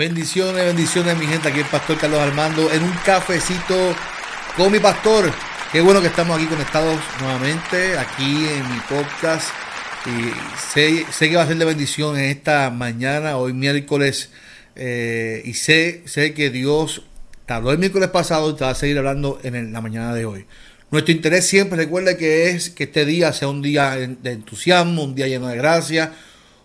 [0.00, 1.48] Bendiciones, bendiciones, mi gente.
[1.48, 3.94] Aquí el pastor Carlos Armando en un cafecito
[4.56, 5.30] con mi pastor.
[5.72, 9.48] Qué bueno que estamos aquí conectados nuevamente, aquí en mi podcast.
[10.06, 10.32] Y
[10.72, 14.30] sé, sé que va a ser de bendición en esta mañana, hoy miércoles.
[14.74, 17.02] Eh, y sé, sé que Dios
[17.44, 20.24] te habló el miércoles pasado y te va a seguir hablando en la mañana de
[20.24, 20.46] hoy.
[20.90, 25.14] Nuestro interés siempre, recuerda que es que este día sea un día de entusiasmo, un
[25.14, 26.14] día lleno de gracia,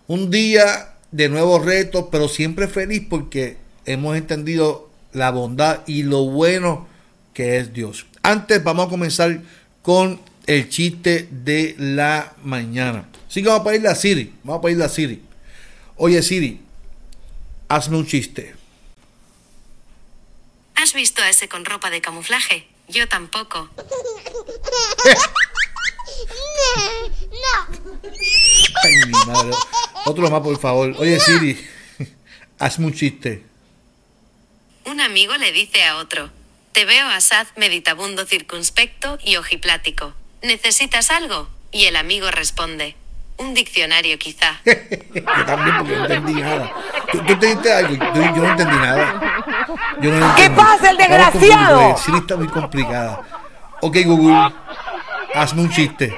[0.06, 6.24] un día de nuevos retos, pero siempre feliz porque hemos entendido la bondad y lo
[6.24, 6.88] bueno
[7.32, 8.06] que es Dios.
[8.22, 9.40] Antes vamos a comenzar
[9.82, 13.08] con el chiste de la mañana.
[13.28, 14.34] Así que vamos a pedirle a Siri.
[14.42, 15.22] Vamos a pedirle a Siri.
[15.96, 16.60] Oye Siri,
[17.68, 18.54] hazme un chiste.
[20.74, 22.68] ¿Has visto a ese con ropa de camuflaje?
[22.88, 23.68] Yo tampoco.
[27.30, 27.66] no.
[28.82, 29.50] Ay, mi madre.
[30.06, 30.94] Otro más, por favor.
[30.98, 31.58] Oye, Siri,
[32.58, 33.44] hazme un chiste.
[34.84, 36.30] Un amigo le dice a otro,
[36.72, 40.14] te veo asaz meditabundo circunspecto y ojiplático.
[40.42, 41.48] ¿Necesitas algo?
[41.72, 42.94] Y el amigo responde,
[43.38, 44.60] un diccionario quizá.
[44.64, 46.72] yo también, porque no entendí nada.
[47.12, 47.94] ¿Tú, tú entendiste algo?
[48.14, 49.36] Yo, yo no entendí nada.
[50.00, 51.96] Yo no ¿Qué pasa, el desgraciado?
[51.98, 53.22] Siri está muy complicada.
[53.80, 54.54] Ok, Google,
[55.34, 56.14] hazme un chiste.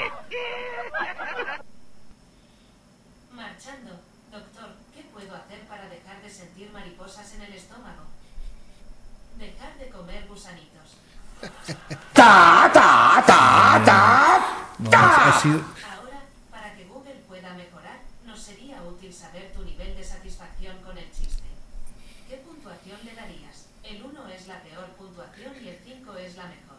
[3.32, 4.00] Marchando,
[4.30, 8.04] doctor, ¿qué puedo hacer para dejar de sentir mariposas en el estómago?
[9.38, 10.88] Dejar de comer gusanitos.
[12.12, 14.66] Ta, ta, ta, ta.
[14.78, 15.56] No, ha ha sido...
[15.58, 20.96] Ahora, para que Google pueda mejorar, nos sería útil saber tu nivel de satisfacción con
[20.96, 21.42] el chiste.
[22.28, 23.66] ¿Qué puntuación le darías?
[23.82, 26.78] El 1 es la peor puntuación y el 5 es la mejor.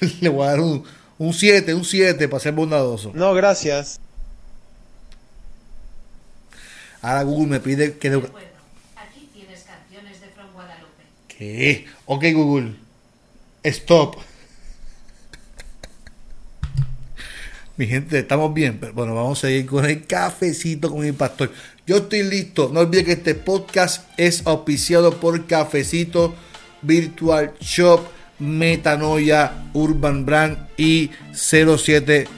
[0.20, 0.84] Le voy a dar un,
[1.18, 3.12] un 7, un 7 para ser bondadoso.
[3.14, 4.00] No, gracias.
[7.00, 8.10] Ahora Google me pide que...
[8.10, 8.48] De de- acuerdo,
[8.96, 10.48] aquí tienes canciones de From
[11.42, 11.86] ¿Qué?
[12.06, 12.76] Ok, Google.
[13.64, 14.16] Stop.
[17.76, 21.50] Mi gente, estamos bien, pero bueno, vamos a seguir con el cafecito con mi pastor.
[21.84, 22.70] Yo estoy listo.
[22.72, 26.32] No olviden que este podcast es auspiciado por Cafecito
[26.82, 28.06] Virtual Shop,
[28.38, 32.28] Metanoia, Urban Brand y 07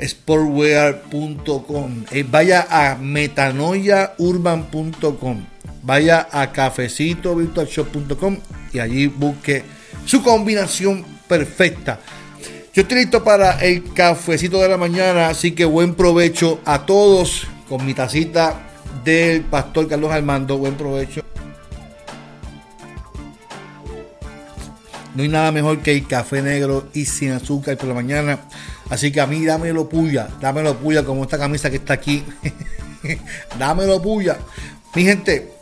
[0.00, 2.04] sportwear.com.
[2.12, 5.57] Eh, vaya a metanoiaurban.com.
[5.88, 8.36] Vaya a cafecitovirtualshop.com
[8.74, 9.64] y allí busque
[10.04, 11.98] su combinación perfecta.
[12.74, 17.46] Yo estoy listo para el cafecito de la mañana, así que buen provecho a todos
[17.70, 18.68] con mi tacita
[19.02, 20.58] del pastor Carlos Armando.
[20.58, 21.22] Buen provecho.
[25.14, 28.40] No hay nada mejor que el café negro y sin azúcar por la mañana.
[28.90, 32.22] Así que a mí dámelo puya, dámelo puya como esta camisa que está aquí.
[33.58, 34.36] dámelo puya.
[34.94, 35.57] Mi gente,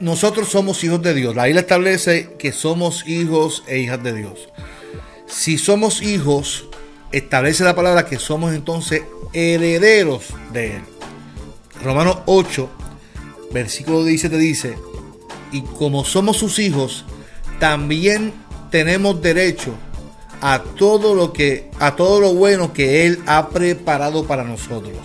[0.00, 1.36] nosotros somos hijos de Dios.
[1.36, 4.48] La Biblia establece que somos hijos e hijas de Dios.
[5.26, 6.64] Si somos hijos,
[7.12, 9.02] establece la palabra que somos entonces
[9.32, 10.82] herederos de Él.
[11.84, 12.68] Romanos 8,
[13.52, 14.78] versículo 17 dice,
[15.52, 17.04] y como somos sus hijos,
[17.58, 18.32] también
[18.70, 19.74] tenemos derecho
[20.40, 24.96] a todo lo que a todo lo bueno que él ha preparado para nosotros.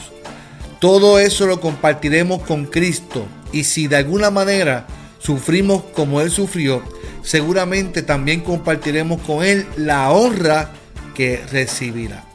[0.79, 3.25] Todo eso lo compartiremos con Cristo
[3.55, 4.85] y si de alguna manera
[5.17, 6.83] sufrimos como él sufrió,
[7.23, 10.73] seguramente también compartiremos con él la honra
[11.15, 12.25] que recibirá.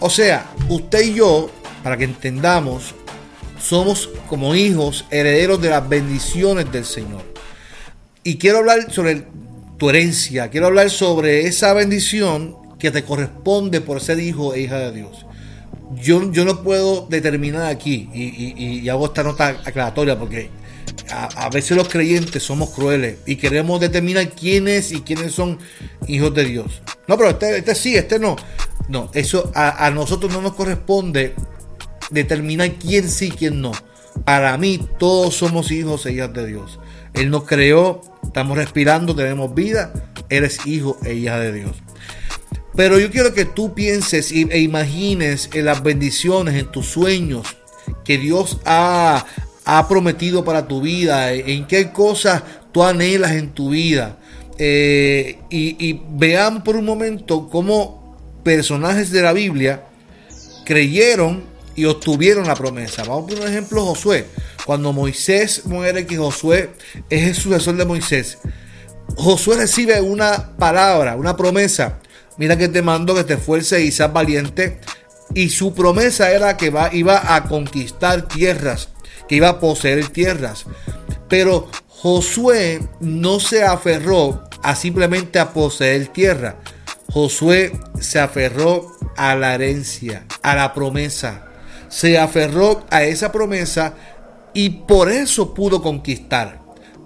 [0.00, 1.52] O sea, usted y yo,
[1.84, 2.96] para que entendamos,
[3.62, 7.22] somos como hijos herederos de las bendiciones del Señor.
[8.24, 9.22] Y quiero hablar sobre
[9.78, 14.78] tu herencia, quiero hablar sobre esa bendición que te corresponde por ser hijo e hija
[14.78, 15.26] de Dios.
[15.94, 20.50] Yo, yo no puedo determinar aquí, y, y- y hago esta nota aclaratoria porque
[21.10, 25.58] a, a veces los creyentes somos crueles y queremos determinar quiénes y quiénes son
[26.08, 26.82] hijos de Dios.
[27.06, 28.36] No, pero este, este sí, este no.
[28.88, 31.34] No, eso a, nosotros no nos corresponde
[32.10, 33.72] determinar quién sí, quién no.
[34.24, 36.78] Para mí todos somos hijos e hijas de Dios.
[37.14, 39.92] Él nos creó, estamos respirando, tenemos vida,
[40.28, 41.72] eres hijo e hija de Dios.
[42.76, 47.56] Pero yo quiero que tú pienses e imagines en las bendiciones, en tus sueños
[48.04, 49.24] que Dios ha,
[49.64, 52.42] ha prometido para tu vida, en qué cosas
[52.72, 54.18] tú anhelas en tu vida.
[54.58, 59.84] Eh, y, vean por un momento cómo personajes de la Biblia
[60.64, 61.44] creyeron
[61.74, 63.02] y obtuvieron la promesa.
[63.02, 64.26] Vamos a poner un ejemplo Josué.
[64.64, 66.70] Cuando Moisés muere, que Josué
[67.10, 68.38] es el sucesor de Moisés.
[69.16, 71.98] Josué recibe una palabra, una promesa.
[72.38, 74.80] Mira que te mando que te esfuerces y seas valiente.
[75.34, 78.90] Y su promesa era que va, iba a conquistar tierras,
[79.28, 80.66] que iba a poseer tierras.
[81.28, 86.58] Pero Josué no se aferró a simplemente a poseer tierra.
[87.12, 91.46] Josué se aferró a la herencia, a la promesa.
[91.88, 93.94] Se aferró a esa promesa
[94.54, 96.60] y por eso pudo conquistar.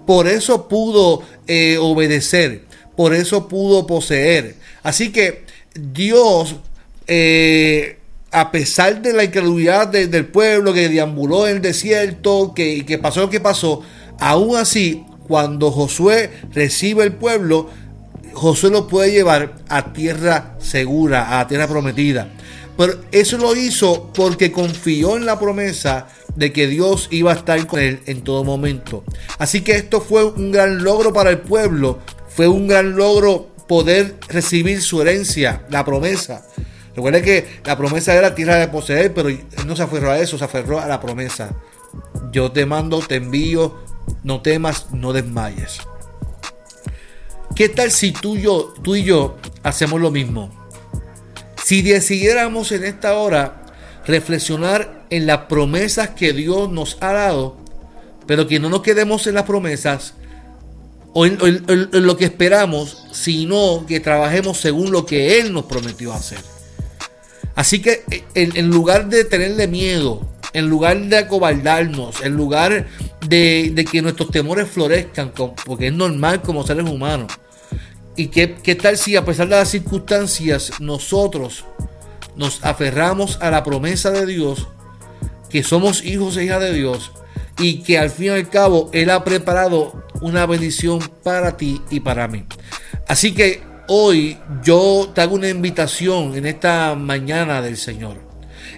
[0.05, 2.65] Por eso pudo eh, obedecer.
[3.01, 4.57] Por eso pudo poseer.
[4.83, 5.43] Así que
[5.73, 6.57] Dios,
[7.07, 7.97] eh,
[8.31, 13.21] a pesar de la incredulidad del pueblo que deambuló en el desierto, que, que pasó
[13.21, 13.81] lo que pasó,
[14.21, 17.71] Aún así, cuando Josué recibe el pueblo,
[18.33, 22.29] Josué lo puede llevar a tierra segura, a tierra prometida.
[22.77, 27.65] Pero eso lo hizo porque confió en la promesa de que Dios iba a estar
[27.65, 29.03] con él en todo momento.
[29.39, 31.97] Así que esto fue un gran logro para el pueblo,
[32.35, 36.45] fue un gran logro poder recibir su herencia, la promesa.
[36.95, 39.29] Recuerden que la promesa era tierra de poseer, pero
[39.65, 41.55] no se aferró a eso, se aferró a la promesa.
[42.31, 43.79] Yo te mando, te envío,
[44.23, 45.79] no temas, no desmayes.
[47.55, 50.51] ¿Qué tal si tú yo, tú y yo hacemos lo mismo?
[51.63, 53.65] Si decidiéramos en esta hora
[54.05, 57.57] reflexionar en las promesas que Dios nos ha dado,
[58.25, 60.13] pero que no nos quedemos en las promesas
[61.13, 61.37] o en,
[61.91, 66.39] lo que esperamos, sino que trabajemos según lo que Él nos prometió hacer.
[67.55, 68.03] Así que
[68.33, 72.87] en lugar de tenerle miedo, en lugar de acobardarnos, en lugar
[73.27, 75.31] de, que nuestros temores florezcan,
[75.65, 77.31] porque es normal como seres humanos.
[78.15, 81.65] ¿Y qué, tal si a pesar de las circunstancias nosotros
[82.35, 84.67] nos aferramos a la promesa de Dios,
[85.49, 87.11] que somos hijos e hijas de Dios,
[87.61, 91.99] y que al fin y al cabo Él ha preparado una bendición para ti y
[91.99, 92.43] para mí?
[93.07, 98.31] Así que hoy yo te hago una invitación en esta mañana del Señor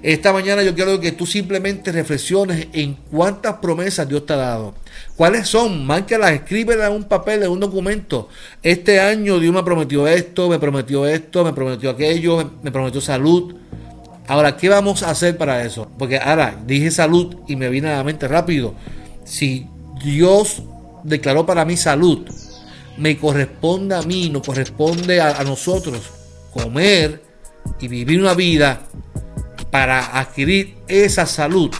[0.04, 4.76] esta mañana yo quiero que tú simplemente reflexiones en cuántas promesas Dios te ha dado.
[5.16, 5.86] ¿Cuáles son?
[5.86, 8.28] Márcalas, escríbelas en un papel, en un documento.
[8.62, 13.56] Este año Dios me prometió esto, me prometió esto, me prometió aquello, me prometió salud.
[14.28, 15.90] Ahora, ¿qué vamos a hacer para eso?
[15.98, 18.74] Porque ahora dije salud y me vine a la mente rápido.
[19.26, 19.68] Si
[20.04, 20.64] Dios
[21.04, 22.28] declaró para mí salud,
[22.98, 26.00] me corresponde a mí, nos corresponde a, a nosotros
[26.54, 27.22] comer
[27.80, 28.82] y vivir una vida
[29.72, 31.72] para adquirir esa salud.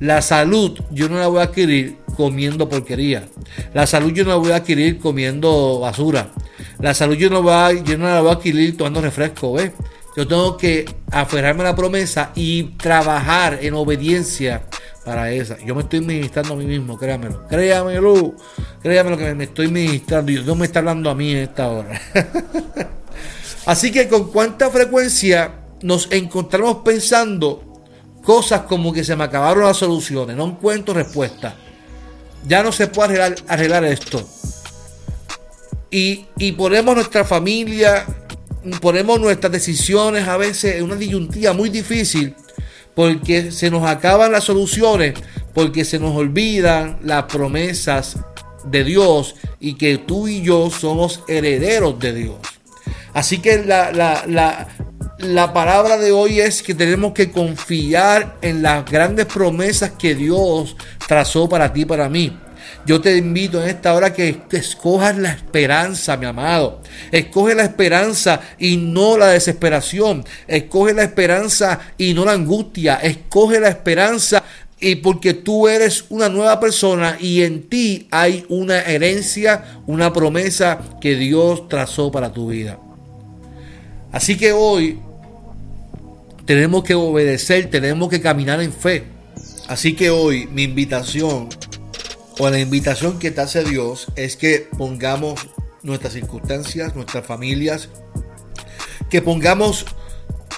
[0.00, 3.24] La salud yo no la voy a adquirir comiendo porquería.
[3.72, 6.30] La salud yo no la voy a adquirir comiendo basura.
[6.80, 9.54] La salud yo no, voy a, yo no la voy a adquirir tomando refresco.
[9.54, 9.72] ¿ves?
[10.20, 14.64] Yo tengo que aferrarme a la promesa y trabajar en obediencia
[15.02, 15.56] para esa.
[15.64, 17.46] Yo me estoy ministrando a mí mismo, créamelo.
[17.48, 18.34] Créamelo.
[18.82, 20.30] Créamelo que me estoy ministrando.
[20.30, 21.98] Dios me está hablando a mí en esta hora.
[23.64, 27.82] Así que con cuánta frecuencia nos encontramos pensando
[28.22, 31.54] cosas como que se me acabaron las soluciones, no encuentro respuesta.
[32.46, 34.22] Ya no se puede arreglar, esto.
[35.90, 38.04] Y, y, ponemos nuestra familia,
[38.80, 42.34] ponemos nuestras decisiones a veces en una disyuntiva muy difícil
[42.94, 45.14] porque se nos acaban las soluciones,
[45.54, 48.18] porque se nos olvidan las promesas
[48.64, 52.36] de Dios y que tú y yo somos herederos de Dios.
[53.14, 54.68] Así que la, la,
[55.18, 60.76] la palabra de hoy es que tenemos que confiar en las grandes promesas que Dios
[61.06, 62.36] trazó para ti para mí.
[62.86, 66.80] Yo te invito en esta hora que escojas la esperanza, mi amado.
[67.12, 70.24] Escoge la esperanza y no la desesperación.
[70.46, 72.96] Escoge la esperanza y no la angustia.
[72.96, 74.42] Escoge la esperanza
[74.80, 80.80] y porque tú eres una nueva persona y en ti hay una herencia, una promesa
[81.00, 82.78] que Dios trazó para tu vida.
[84.10, 84.98] Así que hoy
[86.46, 89.04] tenemos que obedecer, tenemos que caminar en fe.
[89.68, 91.48] Así que hoy mi invitación
[92.40, 95.46] o la invitación que te hace Dios es que pongamos
[95.82, 97.90] nuestras circunstancias, nuestras familias,
[99.10, 99.84] que pongamos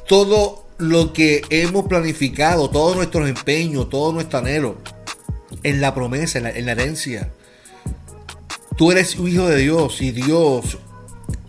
[0.06, 4.76] todo lo que hemos planificado, todos nuestros empeños, todo nuestro anhelo
[5.64, 7.32] en la promesa, en la, herencia.
[8.76, 10.78] Tú eres hijo de Dios y Dios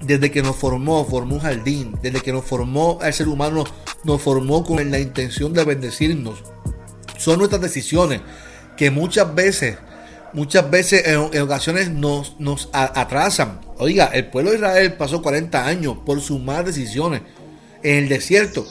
[0.01, 3.65] desde que nos formó, formó un jardín, desde que nos formó al ser humano,
[4.03, 6.43] nos formó con la intención de bendecirnos.
[7.19, 8.21] Son nuestras decisiones
[8.75, 9.77] que muchas veces,
[10.33, 13.61] muchas veces en, ocasiones nos, nos atrasan.
[13.77, 17.21] Oiga, el pueblo de Israel pasó 40 años por sus malas decisiones
[17.83, 18.65] en el desierto.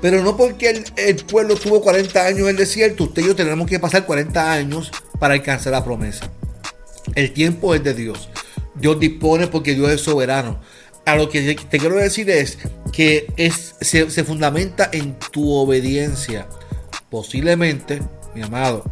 [0.00, 3.68] Pero no porque el, pueblo tuvo 40 años en el desierto, usted y yo tenemos
[3.68, 6.28] que pasar 40 años para alcanzar la promesa.
[7.14, 8.28] El tiempo es de Dios.
[8.74, 10.60] Dios dispone porque Dios es soberano.
[11.04, 12.58] A lo que te quiero decir es
[12.92, 16.48] que es, se, se fundamenta en tu obediencia.
[17.08, 18.00] Posiblemente,
[18.34, 18.84] mi amado,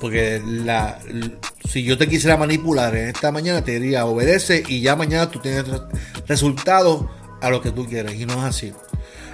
[0.00, 0.98] porque la,
[1.68, 5.38] si yo te quisiera manipular en esta mañana, te diría obedece y ya mañana tú
[5.38, 5.64] tienes
[6.26, 7.06] resultados
[7.40, 8.14] a lo que tú quieres.
[8.14, 8.72] Y no es así.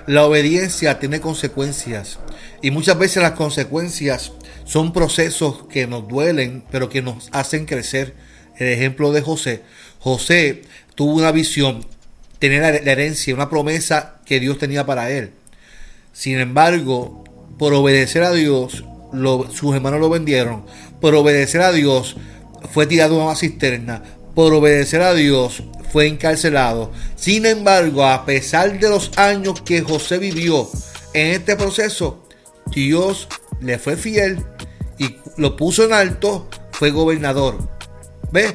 [0.07, 2.19] La obediencia tiene consecuencias
[2.61, 4.33] y muchas veces las consecuencias
[4.65, 8.15] son procesos que nos duelen, pero que nos hacen crecer.
[8.57, 9.63] El ejemplo de José.
[9.99, 10.63] José
[10.95, 11.85] tuvo una visión,
[12.39, 15.33] tener la herencia, una promesa que Dios tenía para él.
[16.13, 17.25] Sin embargo,
[17.59, 18.85] por obedecer a Dios,
[19.53, 20.65] sus hermanos lo vendieron.
[21.01, 22.17] Por obedecer a Dios,
[22.73, 24.03] fue tirado a una cisterna.
[24.35, 26.91] Por obedecer a Dios, fue encarcelado.
[27.15, 30.69] Sin embargo, a pesar de los años que José vivió
[31.13, 32.27] en este proceso,
[32.75, 33.29] Dios
[33.61, 34.45] le fue fiel
[34.99, 37.69] y lo puso en alto, fue gobernador.
[38.33, 38.55] ¿Ves?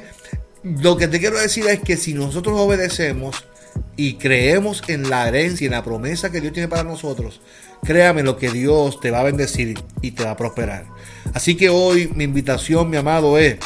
[0.63, 3.45] Lo que te quiero decir es que si nosotros obedecemos
[3.95, 7.39] y creemos en la herencia en la promesa que Dios tiene para nosotros,
[7.83, 10.85] créame lo que Dios te va a bendecir y te va a prosperar.
[11.33, 13.57] Así que hoy mi invitación, mi amado, es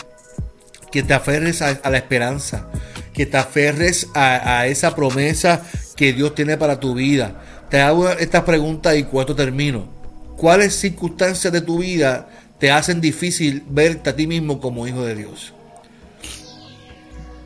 [0.91, 2.67] que te aferres a la esperanza,
[3.13, 5.61] que te aferres a, esa promesa
[5.95, 7.41] que Dios tiene para tu vida.
[7.69, 9.87] Te hago esta pregunta y cuando termino.
[10.35, 12.27] ¿Cuáles circunstancias de tu vida
[12.59, 15.53] te hacen difícil verte a ti mismo como hijo de Dios?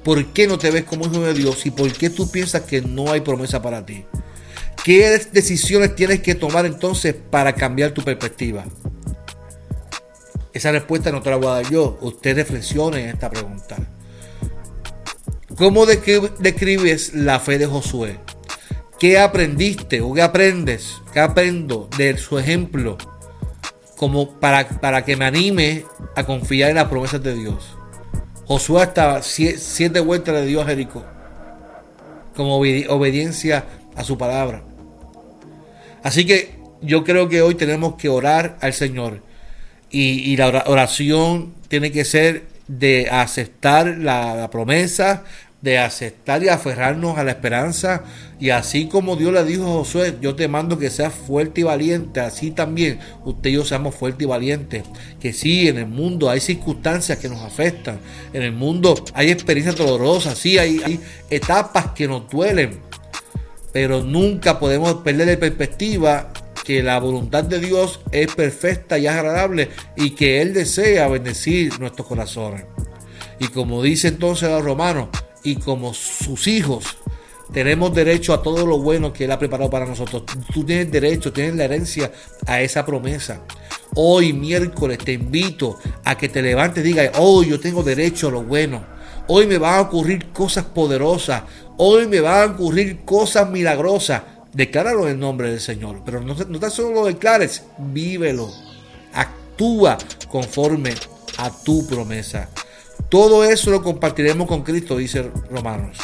[0.03, 2.81] ¿Por qué no te ves como hijo de Dios y por qué tú piensas que
[2.81, 4.05] no hay promesa para ti?
[4.87, 8.63] ¿Qué decisiones tienes que tomar entonces para cambiar tu perspectiva?
[10.53, 11.97] Esa respuesta no te la voy a dar yo.
[11.99, 13.75] Usted reflexione en esta pregunta.
[15.57, 18.17] ¿Cómo describes la fe de Josué?
[18.97, 21.01] ¿Qué aprendiste o qué aprendes?
[21.11, 22.97] ¿Qué aprendo de su ejemplo?
[23.97, 25.83] Como para, para que me anime
[26.15, 27.75] a confiar en las promesas de Dios.
[28.45, 31.03] Josué estaba siete vueltas de Dios a Jericó.
[32.37, 34.63] Como obediencia a su palabra.
[36.03, 39.21] Así que yo creo que hoy tenemos que orar al Señor.
[39.89, 45.23] Y, y la oración tiene que ser de aceptar la, promesa,
[45.61, 48.03] de aceptar y aferrarnos a la esperanza.
[48.39, 51.63] Y así como Dios le dijo a Josué, yo te mando que seas fuerte y
[51.63, 54.83] valiente, así también usted y yo seamos fuertes y valientes.
[55.19, 57.99] Que sí, en el mundo hay circunstancias que nos afectan,
[58.33, 60.99] en el mundo hay experiencias dolorosas, sí, hay
[61.29, 62.79] etapas que nos duelen,
[63.77, 66.33] pero nunca podemos perder de perspectiva
[66.65, 72.07] que la voluntad de Dios es perfecta y agradable y que Él desea bendecir nuestros
[72.07, 72.65] corazones.
[73.37, 75.09] Y como dice entonces los romanos,
[75.43, 76.97] y como sus hijos
[77.53, 80.23] tenemos derecho a todo lo bueno que Él ha preparado para nosotros.
[80.51, 82.11] Tú tienes derecho, tienes la herencia
[82.47, 83.43] a esa promesa.
[83.93, 88.31] Hoy miércoles te invito a que te levantes y digas, hoy yo tengo derecho a
[88.31, 88.96] lo bueno.
[89.29, 91.43] Hoy me van a ocurrir cosas poderosas.
[91.77, 94.21] Hoy me van a ocurrir cosas milagrosas.
[94.53, 96.01] Decláralo en el nombre del Señor.
[96.05, 98.49] Pero no, no tan solo lo declares, vívelo.
[99.13, 99.97] Actúa
[100.29, 100.93] conforme
[101.37, 102.49] a tu promesa.
[103.09, 105.97] Todo eso lo compartiremos con Cristo, dice Romanos.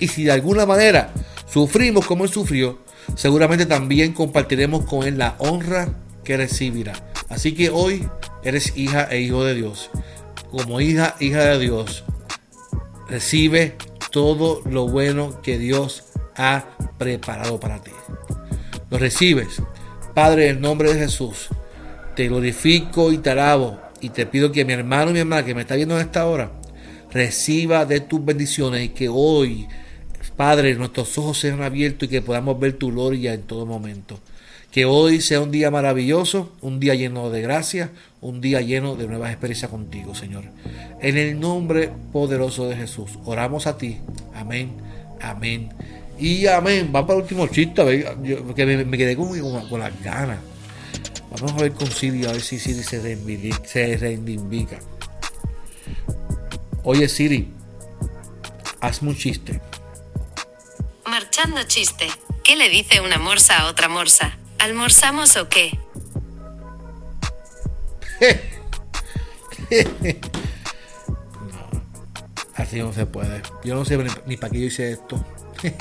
[0.00, 1.12] Y si de alguna manera
[1.46, 2.80] sufrimos como Él sufrió,
[3.14, 5.88] seguramente también compartiremos con Él la honra
[6.24, 6.92] que recibirá.
[7.28, 8.08] Así que hoy
[8.44, 9.90] eres hija e hijo de Dios.
[10.50, 12.04] Como hija, hija de Dios,
[13.08, 13.76] recibe
[14.10, 16.04] todo lo bueno que Dios
[16.36, 16.64] ha
[16.98, 17.92] preparado para ti.
[18.90, 19.62] Lo recibes.
[20.14, 21.48] Padre, en nombre de Jesús,
[22.14, 25.54] te glorifico y te alabo y te pido que mi hermano y mi hermana que
[25.54, 26.52] me está viendo en esta hora
[27.12, 29.66] reciba de tus bendiciones y que hoy,
[30.36, 34.18] Padre, nuestros ojos sean abiertos y que podamos ver tu gloria en todo momento.
[34.76, 39.06] Que hoy sea un día maravilloso, un día lleno de gracia, un día lleno de
[39.06, 40.44] nuevas experiencias contigo, Señor.
[41.00, 44.00] En el nombre poderoso de Jesús, oramos a ti.
[44.34, 44.76] Amén,
[45.22, 45.70] amén
[46.18, 46.90] y amén.
[46.92, 48.04] Vamos para el último chiste,
[48.46, 50.40] porque me, quedé con, las ganas.
[51.30, 54.78] Vamos a ver con Siri a ver si Siri se reivindica.
[56.84, 57.50] Oye Siri,
[58.82, 59.58] hazme un chiste.
[61.18, 62.08] Echando chiste.
[62.44, 64.38] ¿Qué le dice una morsa a otra morsa?
[64.58, 65.78] ¿Almorzamos o qué?
[72.54, 73.42] Así no se puede.
[73.64, 75.24] Yo no sé ni para qué yo hice esto.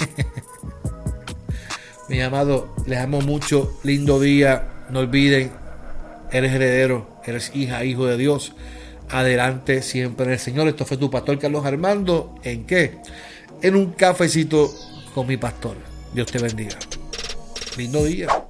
[2.10, 3.80] Mi amado, les amo mucho.
[3.84, 4.68] Lindo día.
[4.90, 5.52] No olviden,
[6.32, 8.54] eres heredero, eres hija, hijo de Dios.
[9.10, 10.68] Adelante siempre en el Señor.
[10.68, 12.36] Esto fue tu pastor Carlos Armando.
[12.44, 13.00] ¿En qué?
[13.62, 14.72] En un cafecito
[15.14, 15.78] con mi pastor.
[16.14, 16.78] Dios te bendiga.
[17.78, 18.45] Lindo día.